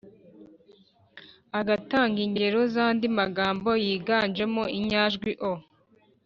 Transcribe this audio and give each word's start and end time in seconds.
agatanga 1.59 2.17
ingero 2.27 2.59
z’andi 2.73 3.07
magambo 3.19 3.69
yiganjemo 3.85 4.63
inyajwi 4.77 5.31
o, 5.51 5.53